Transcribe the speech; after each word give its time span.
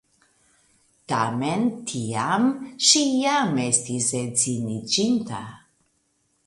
Tamen 1.11 1.67
tiam 1.91 2.49
ŝi 2.87 3.05
jam 3.27 3.63
estis 3.67 4.11
edziniĝinta. 4.23 5.45